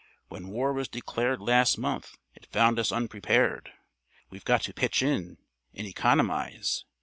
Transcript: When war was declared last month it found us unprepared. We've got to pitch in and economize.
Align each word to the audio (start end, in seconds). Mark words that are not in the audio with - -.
When 0.29 0.47
war 0.47 0.73
was 0.73 0.87
declared 0.87 1.39
last 1.41 1.77
month 1.77 2.17
it 2.33 2.47
found 2.47 2.79
us 2.79 2.91
unprepared. 2.91 3.71
We've 4.31 4.43
got 4.43 4.63
to 4.63 4.73
pitch 4.73 5.03
in 5.03 5.37
and 5.75 5.85
economize. 5.85 6.85